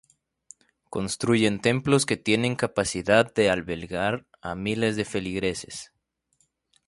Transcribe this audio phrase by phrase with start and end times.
[0.89, 5.91] Construyen templos que tienen capacidad de albergar a miles de feligreses.